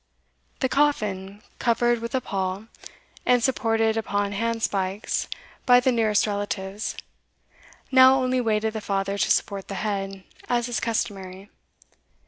[0.61, 2.65] The coffin, covered with a pall,
[3.23, 5.27] and supported upon hand spikes
[5.67, 6.95] by the nearest relatives,
[7.91, 11.51] now only waited the father to support the head, as is customary.